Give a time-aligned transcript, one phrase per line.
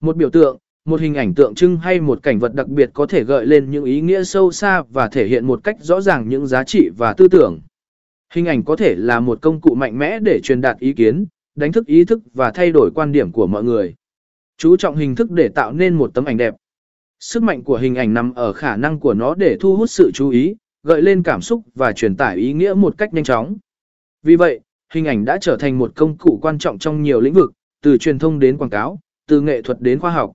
[0.00, 3.06] Một biểu tượng, một hình ảnh tượng trưng hay một cảnh vật đặc biệt có
[3.06, 6.28] thể gợi lên những ý nghĩa sâu xa và thể hiện một cách rõ ràng
[6.28, 7.60] những giá trị và tư tưởng.
[8.32, 11.26] Hình ảnh có thể là một công cụ mạnh mẽ để truyền đạt ý kiến,
[11.54, 13.94] đánh thức ý thức và thay đổi quan điểm của mọi người.
[14.58, 16.54] Chú trọng hình thức để tạo nên một tấm ảnh đẹp.
[17.20, 20.10] Sức mạnh của hình ảnh nằm ở khả năng của nó để thu hút sự
[20.14, 23.56] chú ý, gợi lên cảm xúc và truyền tải ý nghĩa một cách nhanh chóng.
[24.22, 24.60] Vì vậy,
[24.92, 27.52] hình ảnh đã trở thành một công cụ quan trọng trong nhiều lĩnh vực,
[27.82, 30.32] từ truyền thông đến quảng cáo, từ nghệ thuật đến khoa học.